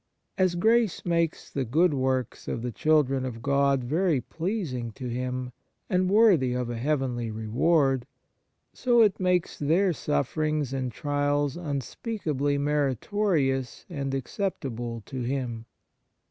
As 0.35 0.55
grace 0.55 1.05
makes 1.05 1.51
the 1.51 1.63
good 1.63 1.93
works 1.93 2.47
of 2.47 2.63
the 2.63 2.71
children 2.71 3.23
of 3.23 3.43
God 3.43 3.83
very 3.83 4.19
pleasing 4.19 4.91
to 4.93 5.07
Him, 5.09 5.51
and 5.91 6.09
worthy 6.09 6.53
of 6.53 6.71
a 6.71 6.77
heavenly 6.77 7.29
reward, 7.29 8.07
so 8.73 9.01
it 9.03 9.19
makes 9.19 9.59
their 9.59 9.93
sufferings 9.93 10.73
and 10.73 10.91
trials 10.91 11.55
un 11.55 11.81
speakably 11.81 12.59
meritorious 12.59 13.85
and 13.91 14.15
acceptable 14.15 15.03
to 15.05 15.21
Him. 15.21 15.67